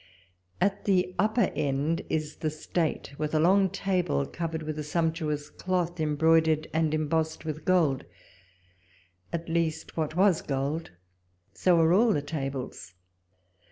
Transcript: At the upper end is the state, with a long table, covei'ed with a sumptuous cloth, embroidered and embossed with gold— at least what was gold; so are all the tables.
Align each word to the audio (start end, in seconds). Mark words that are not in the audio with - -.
At 0.59 0.85
the 0.85 1.13
upper 1.19 1.51
end 1.55 2.01
is 2.09 2.37
the 2.37 2.49
state, 2.49 3.13
with 3.19 3.35
a 3.35 3.39
long 3.39 3.69
table, 3.69 4.25
covei'ed 4.25 4.63
with 4.63 4.79
a 4.79 4.83
sumptuous 4.83 5.51
cloth, 5.51 5.99
embroidered 5.99 6.67
and 6.73 6.91
embossed 6.95 7.45
with 7.45 7.65
gold— 7.65 8.05
at 9.31 9.47
least 9.47 9.95
what 9.97 10.15
was 10.15 10.41
gold; 10.41 10.89
so 11.53 11.79
are 11.79 11.93
all 11.93 12.13
the 12.13 12.23
tables. 12.23 12.95